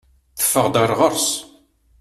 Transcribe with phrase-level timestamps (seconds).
[0.39, 1.29] Teffeɣ-d ɣer ɣur-s.